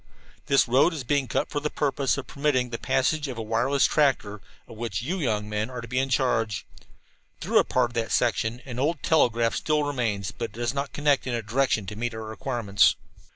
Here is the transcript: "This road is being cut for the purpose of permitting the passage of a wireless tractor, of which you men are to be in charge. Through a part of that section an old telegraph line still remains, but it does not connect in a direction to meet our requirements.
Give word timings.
"This 0.47 0.67
road 0.67 0.95
is 0.95 1.03
being 1.03 1.27
cut 1.27 1.51
for 1.51 1.59
the 1.59 1.69
purpose 1.69 2.17
of 2.17 2.25
permitting 2.25 2.71
the 2.71 2.79
passage 2.79 3.27
of 3.27 3.37
a 3.37 3.41
wireless 3.43 3.85
tractor, 3.85 4.41
of 4.67 4.75
which 4.75 5.03
you 5.03 5.17
men 5.43 5.69
are 5.69 5.79
to 5.79 5.87
be 5.87 5.99
in 5.99 6.09
charge. 6.09 6.65
Through 7.39 7.59
a 7.59 7.63
part 7.63 7.91
of 7.91 7.93
that 7.93 8.11
section 8.11 8.63
an 8.65 8.79
old 8.79 9.03
telegraph 9.03 9.53
line 9.53 9.57
still 9.59 9.83
remains, 9.83 10.31
but 10.31 10.45
it 10.45 10.51
does 10.53 10.73
not 10.73 10.91
connect 10.91 11.27
in 11.27 11.35
a 11.35 11.43
direction 11.43 11.85
to 11.85 11.95
meet 11.95 12.15
our 12.15 12.23
requirements. 12.23 12.95